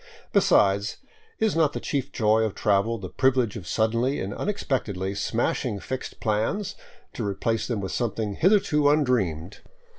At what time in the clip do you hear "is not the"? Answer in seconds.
1.37-1.79